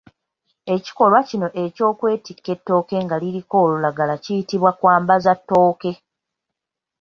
[0.75, 5.91] Ekikolwa kino eky'okwetikka ettooke nga liriko olulagala kiyitibwa kwambaza ttooke.